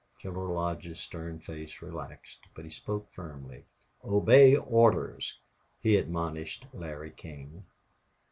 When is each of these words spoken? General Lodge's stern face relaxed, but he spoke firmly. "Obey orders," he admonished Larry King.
General 0.17 0.55
Lodge's 0.55 0.99
stern 0.99 1.37
face 1.37 1.79
relaxed, 1.79 2.47
but 2.55 2.63
he 2.65 2.71
spoke 2.71 3.11
firmly. 3.11 3.65
"Obey 4.03 4.55
orders," 4.55 5.37
he 5.79 5.95
admonished 5.95 6.65
Larry 6.73 7.11
King. 7.11 7.65